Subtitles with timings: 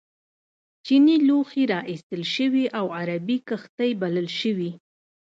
[0.85, 4.71] چینی لوښي را ایستل شوي او عربي کښتۍ بلل شوي.